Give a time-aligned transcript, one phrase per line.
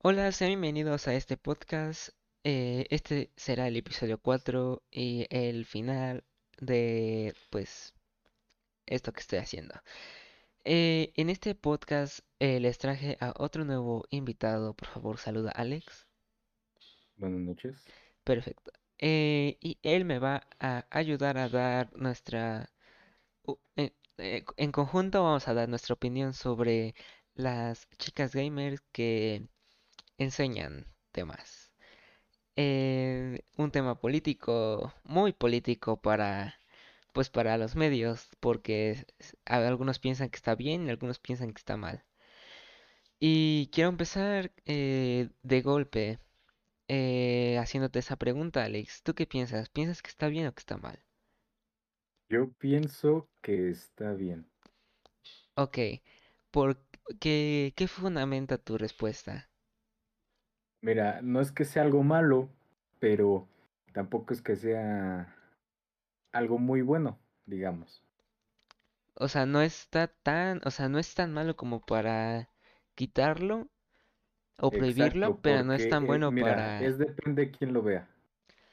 [0.00, 2.10] Hola, sean bienvenidos a este podcast.
[2.44, 6.22] Eh, este será el episodio 4 y el final
[6.60, 7.94] de, pues,
[8.86, 9.74] esto que estoy haciendo.
[10.64, 14.72] Eh, en este podcast eh, les traje a otro nuevo invitado.
[14.74, 16.06] Por favor, saluda a Alex.
[17.16, 17.84] Buenas noches.
[18.22, 18.70] Perfecto.
[19.00, 22.70] Y él me va a ayudar a dar nuestra...
[24.16, 26.94] en conjunto vamos a dar nuestra opinión sobre
[27.34, 29.48] las chicas gamers que
[30.18, 31.72] enseñan temas.
[32.56, 36.60] eh, un tema político, muy político para,
[37.12, 39.06] pues para los medios, porque
[39.46, 42.04] algunos piensan que está bien y algunos piensan que está mal.
[43.20, 46.18] Y quiero empezar eh, de golpe
[46.88, 49.02] eh, haciéndote esa pregunta, Alex.
[49.04, 49.68] ¿Tú qué piensas?
[49.70, 51.00] ¿Piensas que está bien o que está mal?
[52.30, 54.50] Yo pienso que está bien.
[55.56, 55.78] Ok,
[56.50, 56.80] ¿por
[57.20, 59.50] qué, qué fundamenta tu respuesta?
[60.80, 62.48] Mira, no es que sea algo malo,
[62.98, 63.48] pero
[63.92, 65.34] tampoco es que sea
[66.32, 68.02] algo muy bueno, digamos.
[69.16, 72.48] O sea, no está tan, o sea, no es tan malo como para
[72.94, 73.68] quitarlo
[74.58, 76.78] o prohibirlo, Exacto, pero no es tan eh, bueno mira, para...
[76.78, 78.08] es depende de quién lo vea,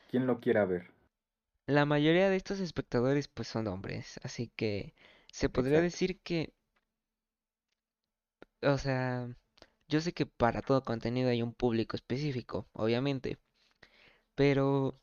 [0.09, 0.91] quién lo quiera ver.
[1.67, 4.95] La mayoría de estos espectadores pues son hombres, así que
[5.29, 5.79] se podría Exacto.
[5.79, 6.55] decir que,
[8.61, 9.29] o sea,
[9.87, 13.39] yo sé que para todo contenido hay un público específico, obviamente,
[14.35, 14.99] pero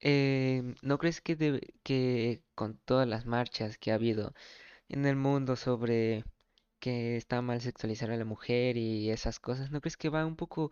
[0.00, 1.36] eh, ¿no crees que,
[1.82, 4.34] que con todas las marchas que ha habido
[4.88, 6.24] en el mundo sobre
[6.80, 10.36] que está mal sexualizar a la mujer y esas cosas, ¿no crees que va un
[10.36, 10.70] poco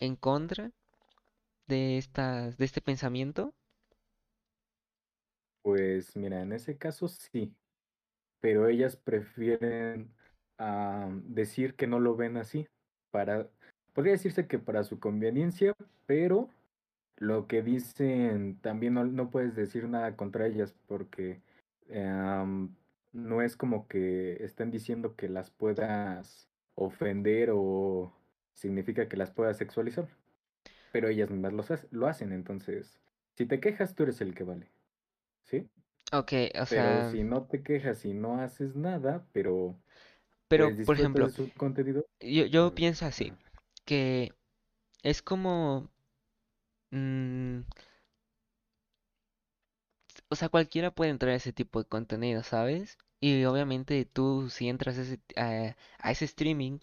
[0.00, 0.72] en contra
[1.68, 3.54] de estas, de este pensamiento?
[5.62, 7.54] Pues mira, en ese caso sí,
[8.40, 10.14] pero ellas prefieren
[10.58, 12.66] ah, decir que no lo ven así,
[13.10, 13.48] para,
[13.94, 15.74] podría decirse que para su conveniencia,
[16.06, 16.50] pero
[17.18, 21.42] Lo que dicen, también no, no puedes decir nada contra ellas porque
[21.88, 22.74] em,
[23.12, 28.12] no es como que estén diciendo que las puedas ofender o
[28.54, 30.08] significa que las puedas sexualizar,
[30.92, 33.00] pero ellas mismas lo, lo hacen, entonces,
[33.36, 34.72] si te quejas, tú eres el que vale,
[35.44, 35.70] ¿sí?
[36.12, 39.78] Ok, o Pero sea, si no te quejas y no haces nada, pero
[40.54, 41.32] pero pues por ejemplo,
[42.20, 43.32] yo, yo pienso así,
[43.86, 44.32] que
[45.02, 45.90] es como,
[46.92, 47.62] mm,
[50.30, 52.98] o sea, cualquiera puede entrar a ese tipo de contenido, ¿sabes?
[53.20, 56.78] Y obviamente tú si entras a ese, a, a ese streaming,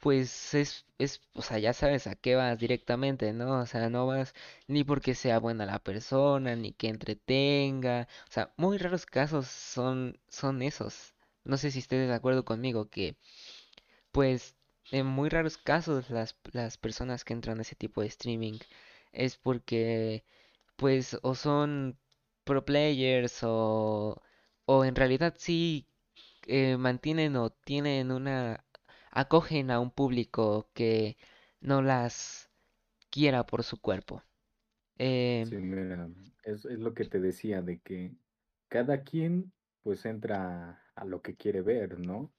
[0.00, 3.60] pues es, es, o sea, ya sabes a qué vas directamente, ¿no?
[3.60, 4.34] O sea, no vas
[4.68, 10.18] ni porque sea buena la persona, ni que entretenga, o sea, muy raros casos son,
[10.28, 11.14] son esos.
[11.44, 13.16] No sé si estés de acuerdo conmigo que,
[14.12, 14.56] pues,
[14.90, 18.58] en muy raros casos las, las personas que entran a ese tipo de streaming
[19.12, 20.24] es porque
[20.76, 21.98] pues o son
[22.44, 24.22] pro players o,
[24.66, 25.88] o en realidad sí
[26.46, 28.64] eh, mantienen o tienen una,
[29.12, 31.16] acogen a un público que
[31.60, 32.50] no las
[33.10, 34.22] quiera por su cuerpo.
[34.98, 36.08] Eh, sí, mira,
[36.44, 38.14] es, es lo que te decía de que
[38.68, 39.52] cada quien
[39.82, 42.32] pues entra a lo que quiere ver, ¿no?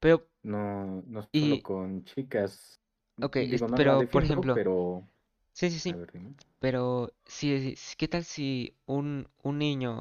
[0.00, 2.80] pero, No, no solo y, con chicas.
[3.20, 5.06] ok, Digo, no pero por ejemplo, pero
[5.52, 6.12] sí, sí, sí, ver,
[6.60, 10.00] pero si, si- ¿qué tal si un, un niño,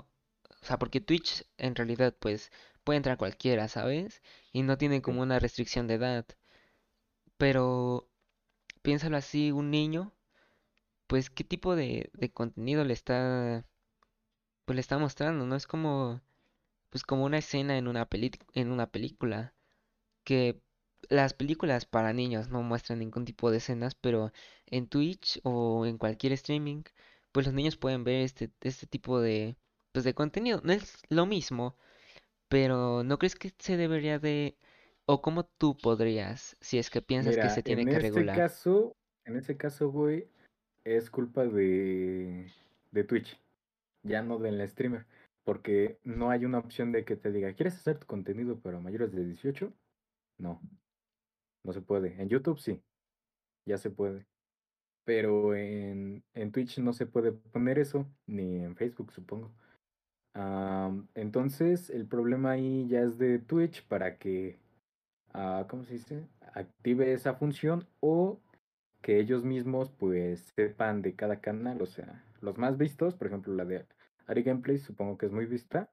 [0.63, 2.51] o sea, porque Twitch en realidad pues
[2.83, 4.21] puede entrar cualquiera, ¿sabes?
[4.53, 6.25] Y no tiene como una restricción de edad,
[7.37, 8.09] pero
[8.83, 10.13] piénsalo así, un niño
[11.07, 13.65] pues qué tipo de, de contenido le está,
[14.65, 15.55] pues le está mostrando, ¿no?
[15.55, 16.21] Es como,
[16.95, 19.53] pues como una escena en una peli- en una película,
[20.23, 20.61] que
[21.09, 24.31] las películas para niños no muestran ningún tipo de escenas, pero
[24.67, 26.83] en Twitch o en cualquier streaming,
[27.33, 29.57] pues los niños pueden ver este, este tipo de,
[29.91, 30.61] pues de contenido.
[30.63, 31.75] No es lo mismo,
[32.47, 34.57] pero ¿no crees que se debería de,
[35.05, 38.37] o cómo tú podrías, si es que piensas que se tiene en que este regular?
[38.37, 38.95] caso,
[39.25, 40.29] en este caso, güey,
[40.85, 42.47] es culpa de,
[42.91, 43.37] de Twitch,
[44.03, 45.05] ya no del streamer,
[45.45, 49.13] porque no hay una opción de que te diga, ¿quieres hacer tu contenido para mayores
[49.13, 49.71] de 18?
[50.39, 50.59] No,
[51.63, 52.21] no se puede.
[52.21, 52.81] En YouTube sí,
[53.65, 54.25] ya se puede.
[55.05, 59.53] Pero en, en Twitch no se puede poner eso, ni en Facebook, supongo.
[61.13, 64.59] Entonces, el problema ahí ya es de Twitch para que,
[65.33, 66.27] ah, ¿cómo se dice?
[66.53, 68.39] Active esa función o
[69.01, 73.53] que ellos mismos pues sepan de cada canal, o sea, los más vistos, por ejemplo,
[73.53, 73.85] la de
[74.27, 75.91] Ari Gameplays, supongo que es muy vista,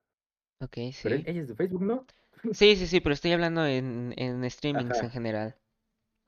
[0.60, 1.26] Ok, pero sí.
[1.26, 2.06] ella es de Facebook, ¿no?
[2.52, 5.56] Sí, sí, sí, pero estoy hablando en, en streamings en general.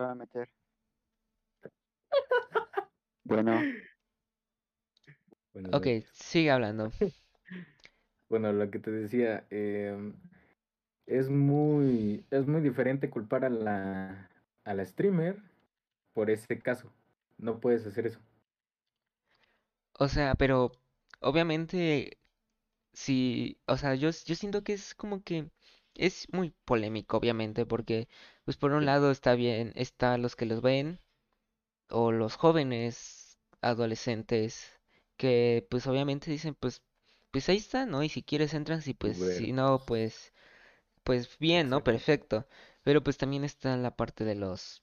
[0.01, 0.49] va a meter.
[3.25, 3.69] Bueno,
[5.53, 6.15] Buenas Ok, noches.
[6.15, 6.91] sigue hablando.
[8.29, 10.15] Bueno, lo que te decía, em,
[11.07, 14.31] es muy, es muy diferente culpar a la,
[14.65, 15.43] a la streamer
[16.15, 16.93] por ese caso.
[17.39, 18.21] No puedes hacer eso.
[19.99, 20.71] O sea, pero
[21.25, 22.19] obviamente
[22.93, 25.51] sí, o sea, yo, yo siento que es como que
[25.95, 28.09] es muy polémico, obviamente, porque
[28.45, 31.01] pues por un lado está bien, está los que los ven
[31.91, 34.69] o los jóvenes adolescentes
[35.17, 36.83] que pues obviamente dicen pues
[37.31, 38.03] pues ahí está, ¿no?
[38.03, 40.33] Y si quieres entras y pues si no pues
[41.05, 41.85] pues bien, ¿no?
[41.85, 42.47] Perfecto.
[42.85, 44.83] Pero pues también está la parte de los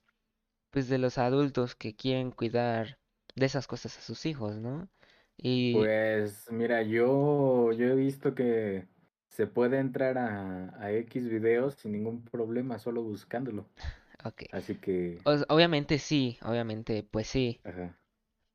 [0.70, 2.98] pues de los adultos que quieren cuidar
[3.36, 4.88] de esas cosas a sus hijos, ¿no?
[5.38, 8.88] Y Pues mira, yo, yo he visto que
[9.28, 13.68] se puede entrar a, a X videos sin ningún problema, solo buscándolo.
[14.24, 14.42] ok.
[14.50, 17.98] Así que, O- obviamente sí, obviamente pues sí, ajá.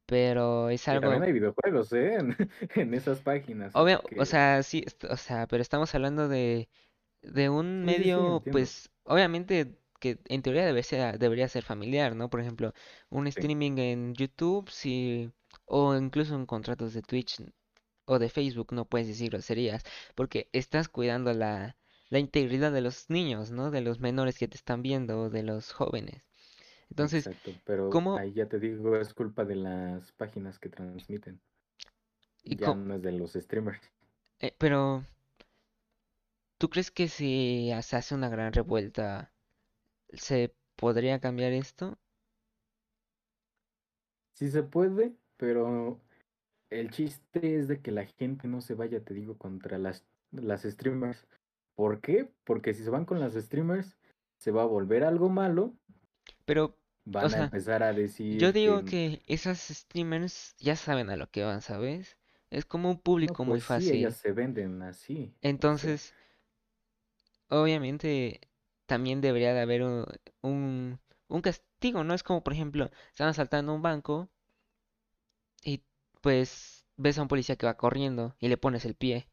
[0.06, 2.16] pero es Y también algo hay videojuegos, ¿eh?
[2.20, 2.38] En,
[2.76, 6.70] en esas páginas, obvio, o sea, sí, o sea, pero estamos hablando de
[7.24, 11.64] de un sí, sí, sí, medio, pues, obviamente que en teoría debería ser, debería ser
[11.66, 12.30] familiar, ¿no?
[12.32, 12.74] Por ejemplo,
[13.10, 15.32] un Sí, streaming en YouTube, sí,
[15.68, 17.44] o incluso en contratos de Twitch
[18.06, 19.84] o de Facebook, no puedes decir groserías,
[20.16, 21.78] porque estás cuidando la,
[22.10, 23.72] la integridad de los niños, ¿no?
[23.72, 26.24] De los menores que te están viendo, o de los jóvenes.
[26.90, 27.52] Entonces, exacto.
[27.66, 31.40] Pero ¿cómo, ahí ya te digo, es culpa de las páginas que transmiten.
[32.44, 33.82] y Ya no es de los streamers.
[34.40, 35.06] eh, pero,
[36.60, 39.32] ¿tú crees que si se hace una gran revuelta,
[40.14, 41.98] se podría cambiar esto?
[44.32, 46.02] Sí se puede, pero
[46.70, 50.64] el chiste es de que la gente no se vaya, te digo, contra las, las
[50.64, 51.28] streamers.
[51.76, 52.30] ¿Por qué?
[52.46, 53.98] Porque si se van con las streamers,
[54.38, 55.76] se va a volver algo malo.
[56.46, 56.74] Pero, o
[57.06, 57.92] Van a empezar a
[58.32, 62.18] Yo decir digo que, que esas streamers ya saben a lo que van, ¿sabes?
[62.50, 64.18] Es como un no, público muy pues sí, ellas fácil.
[64.18, 65.34] se venden así.
[65.42, 66.14] Entonces,
[67.50, 68.42] obviamente,
[68.86, 70.06] también debería de haber un,
[70.42, 72.14] un, un castigo, ¿no?
[72.14, 74.30] Es como, por ejemplo, están asaltando un banco
[76.28, 79.30] pues ves a un policía que va corriendo y le pones el pie.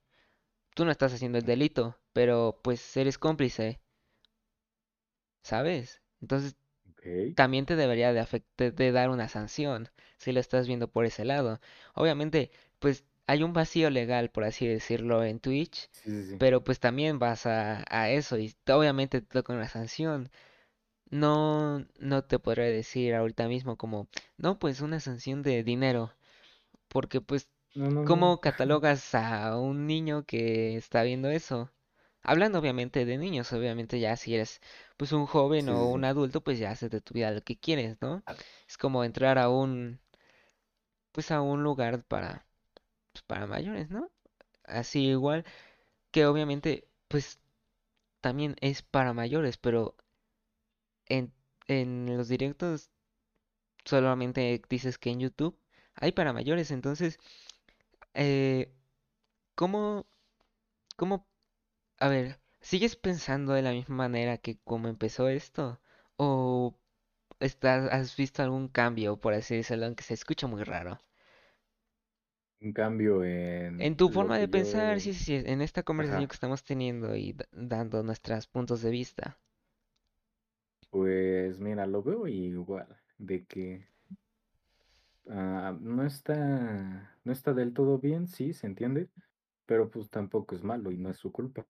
[0.75, 3.81] Tú no estás haciendo el delito, pero pues eres cómplice,
[5.43, 6.03] ¿sabes?
[6.21, 6.57] Entonces,
[7.35, 8.27] también te debería de,
[8.73, 11.61] de dar una sanción si lo estás viendo por ese lado.
[11.95, 12.51] Obviamente,
[12.81, 16.39] pues hay un vacío legal, por así decirlo, en Twitch, Sí, sí, sí.
[16.39, 20.31] pero pues también vas a, a eso y obviamente te toca una sanción.
[21.11, 26.13] No, no te podré decir ahorita mismo como, no, pues una sanción de dinero,
[26.95, 28.25] porque pues, No, no, no.
[28.25, 31.73] ¿cómo catalogas a un niño que está viendo eso?
[32.23, 34.61] Hablando obviamente de niños, obviamente ya si eres
[34.99, 37.59] pues un joven Sí, o un adulto, pues ya haces de tu vida lo que
[37.59, 38.25] quieres, ¿no?
[38.69, 40.01] Es como entrar a un,
[41.13, 42.47] pues a un lugar para,
[43.13, 44.11] pues, para mayores, ¿no?
[44.65, 45.45] Así igual
[46.13, 47.41] que obviamente, pues
[48.23, 49.97] también es para mayores, pero
[51.07, 51.33] en,
[51.69, 52.91] en los directos
[53.85, 55.59] solamente dices que en YouTube
[55.97, 57.19] hay para mayores, entonces,
[58.15, 58.73] eh,
[59.57, 60.07] ¿cómo,
[60.97, 61.29] cómo,
[62.01, 65.81] a ver, ¿sigues pensando de la misma manera que como empezó esto?
[66.17, 66.77] ¿O
[67.41, 71.01] estás, has visto algún cambio, por así decirlo, aunque se escucha muy raro?
[72.61, 76.29] Un cambio en En tu forma de pensar, sí, sí, sí, en esta conversación Ajá.
[76.29, 79.39] que estamos teniendo y da- dando nuestros puntos de vista.
[80.91, 82.87] Pues mira, lo veo igual.
[83.19, 83.87] De que
[85.29, 87.11] ah, no está...
[87.25, 89.09] No está del todo bien, sí, se entiende.
[89.67, 91.67] Pero pues tampoco es malo y no es su culpa.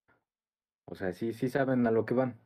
[0.85, 2.39] O sea, sí, sí saben a lo que van.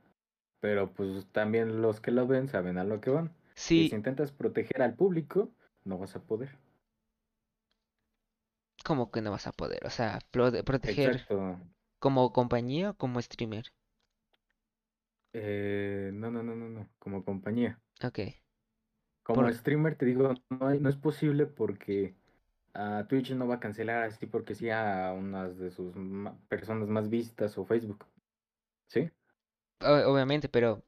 [0.61, 3.33] Pero pues también los que lo ven saben a lo que van.
[3.73, 5.51] Y si intentas proteger al público,
[5.85, 6.57] no vas a poder.
[8.83, 11.57] como que no vas a poder, o sea, pro- proteger Exacto.
[11.99, 13.65] como compañía o como streamer.
[15.33, 16.89] Eh, no, no, no, no, no.
[16.99, 17.81] Como compañía.
[18.03, 18.19] Ok,
[19.33, 22.15] Como por, streamer te digo, no, hay- no es posible porque
[22.75, 25.93] ah, Twitch no va a cancelar así porque sí a unas de sus
[26.49, 28.05] personas más vistas o Facebook.
[28.89, 29.09] ¿Sí?
[29.81, 30.83] obviamente, pero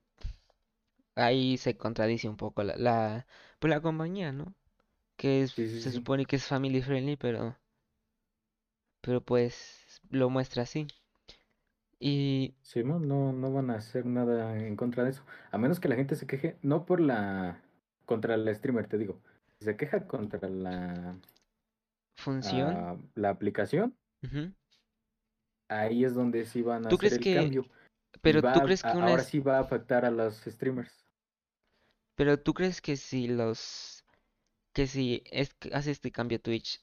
[1.16, 3.26] ahí se contradice un poco la, la,
[3.60, 4.54] pues la compañía, ¿no?
[5.18, 5.94] Que es, Sí, sí, se sí.
[5.94, 7.58] supone que es family friendly, pero,
[9.02, 10.88] pero pues lo muestra así.
[12.00, 15.24] Y Sí, no, no, no van a hacer nada en contra de eso.
[15.52, 17.62] A menos que la gente se queje, no por la,
[18.12, 19.20] contra la streamer, te digo.
[19.60, 21.16] Se queja contra la,
[22.18, 23.96] función, ah, la aplicación,
[25.70, 27.66] ahí es donde sí van a ¿Tú hacer crees el que, cambio.
[28.22, 30.92] Pero tú va, crees a- que una, ahora sí va a afectar a los streamers.
[32.16, 34.04] Pero ¿tú crees que si los,
[34.74, 36.80] que si es, hace este cambio Twitch,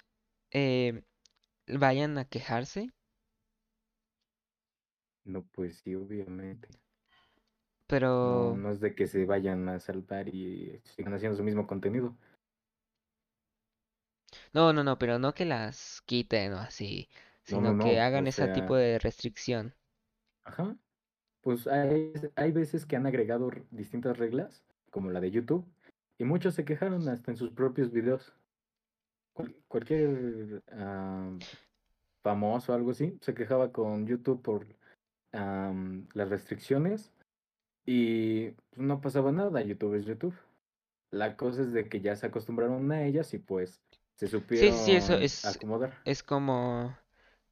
[0.53, 1.03] eh,
[1.69, 2.91] vayan a quejarse?
[5.25, 6.69] No, pues sí, obviamente.
[7.89, 12.15] Pero, no es de que se vayan a saltar y sigan haciendo su mismo contenido.
[14.53, 17.09] no, no, no, pero no que las quiten o así,
[17.51, 19.75] No, no, sino que hagan O ese tipo de restricción.
[20.45, 20.77] ajá.
[21.41, 25.65] Pues hay, hay veces que han agregado distintas reglas, como la de YouTube,
[26.19, 28.35] y muchos se quejaron hasta en sus propios videos.
[29.35, 31.31] Cual- cualquier ah,
[32.23, 34.67] famoso o algo así se quejaba con YouTube por
[35.33, 37.13] las restricciones
[37.89, 39.63] y pues, no pasaba nada.
[39.63, 40.35] YouTube es YouTube.
[41.11, 43.83] La cosa es de que ya se acostumbraron a ellas y pues
[44.17, 45.99] se Sí, sí, sí, eso supieron es, acomodar.
[46.05, 46.97] es como,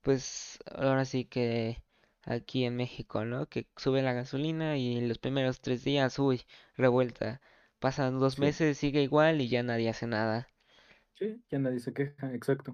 [0.02, 1.82] pues, ahora sí que
[2.24, 3.48] aquí en México, ¿no?
[3.48, 6.42] Que sube la gasolina y los primeros tres días, uy,
[6.76, 7.40] revuelta.
[7.80, 10.48] Pasan dos Sí, meses, sigue igual y ya nadie hace nada.
[11.14, 12.72] sí, ya nadie se queja, exacto.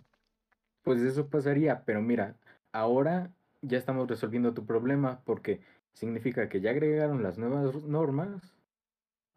[0.82, 2.36] Pues eso pasaría, pero mira,
[2.72, 5.62] ahora ya estamos resolviendo tu problema porque
[5.94, 8.54] significa que ya agregaron las nuevas normas,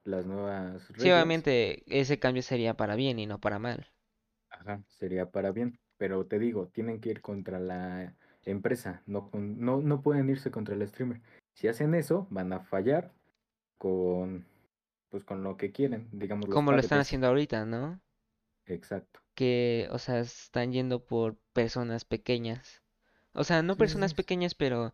[0.06, 1.12] las nuevas Sí, reglas.
[1.12, 3.88] obviamente ese cambio sería para bien y no para mal.
[4.50, 9.82] Ajá, sería para bien, pero te digo, tienen que ir contra la empresa, no, no,
[9.82, 11.22] no pueden irse contra el streamer.
[11.54, 13.12] Si hacen eso, van a fallar
[13.78, 14.46] con,
[15.10, 18.02] pues con lo que quieren, digamos Como lo están haciendo ahorita, ¿no?
[18.68, 19.22] Exacto.
[19.36, 22.84] Que, o sea, están yendo por personas pequeñas.
[23.34, 24.16] O sea, no Sí, sí, personas sí.
[24.16, 24.94] pequeñas, pero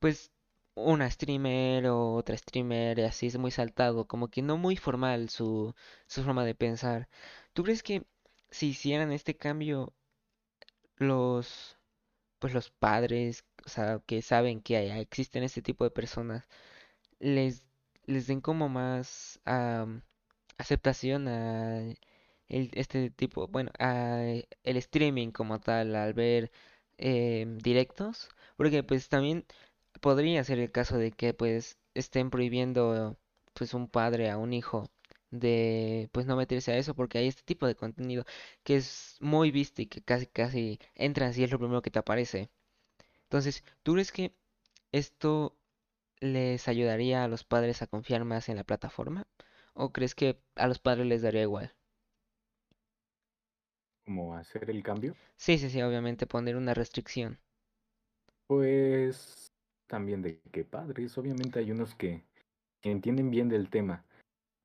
[0.00, 0.32] pues
[0.74, 5.28] una streamer o otra streamer y así es muy saltado, como que no muy formal
[5.30, 5.74] su,
[6.06, 7.08] su forma de pensar.
[7.54, 8.04] ¿Tú crees que
[8.50, 9.92] si hicieran este cambio
[10.96, 11.76] los
[12.40, 16.46] pues los padres, o sea, que saben que hay- existen este tipo de personas,
[17.20, 17.64] les
[18.06, 19.40] les den como más
[20.58, 21.82] aceptación a
[22.48, 24.22] este tipo, bueno, a
[24.64, 26.50] el streaming como tal, al ver
[26.98, 29.44] em, directos, porque pues también
[30.02, 33.18] podría ser el caso de que pues estén prohibiendo
[33.54, 34.90] pues un padre a un hijo
[35.32, 38.26] de pues no meterse a eso porque hay este tipo de contenido
[38.64, 42.00] que es muy visto y que casi casi entras y es lo primero que te
[42.00, 42.50] aparece.
[43.24, 44.34] Entonces, ¿tú crees que
[44.92, 45.56] esto
[46.20, 49.26] les ayudaría a los padres a confiar más en la plataforma?
[49.74, 51.74] ¿O crees que a los padres les daría igual?
[54.04, 55.16] Como hacer el cambio.
[55.36, 57.38] Sí, sí, sí, obviamente poner una restricción.
[58.46, 59.51] Pues
[59.92, 61.18] también de qué padres.
[61.18, 62.24] Obviamente hay unos que,
[62.80, 64.06] que entienden bien del tema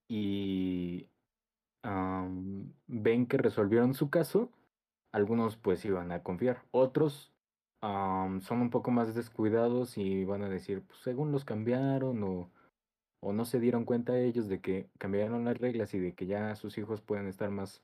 [0.08, 1.10] y
[1.84, 4.50] am, ven que resolvieron su caso.
[5.12, 6.64] Algunos pues iban a confiar.
[6.72, 7.34] Otros
[7.82, 12.50] son un poco más descuidados y van a decir, pues según los cambiaron o,
[13.22, 16.56] o no se dieron cuenta ellos de que cambiaron las reglas y de que ya
[16.56, 17.84] sus hijos pueden estar más,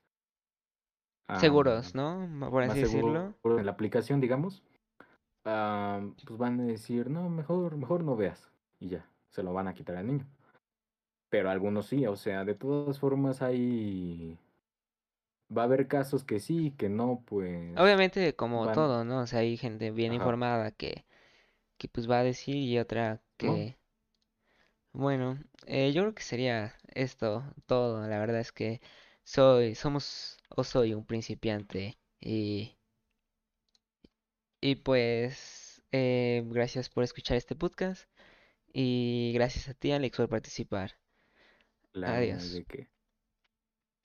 [1.40, 2.26] Seguros, ¿no?
[2.50, 3.34] Por así decirlo.
[3.44, 4.62] en la aplicación, digamos.
[5.44, 8.50] Pues van a decir, no, mejor, mejor no veas.
[8.80, 10.26] Y ya, se lo van a quitar al niño.
[11.28, 14.38] Pero algunos sí, o sea, de todas formas hay...
[15.56, 18.74] Va a haber casos que sí, que no, pues Obviamente, como van...
[18.74, 19.20] todo, ¿no?
[19.20, 21.04] O sea, hay gente bien Ajá, informada que,
[21.78, 23.64] que pues va a decir y otra ¿no?
[23.66, 23.78] que,
[24.92, 28.06] bueno, eh, yo creo que sería esto todo.
[28.06, 28.80] La verdad es que
[29.24, 32.73] soy, somos o soy un principiante y,
[34.64, 38.08] y pues eh, gracias por escuchar este podcast
[38.72, 40.92] y gracias a ti, Alex, por participar.
[42.02, 42.54] Adiós.
[42.54, 42.93] de.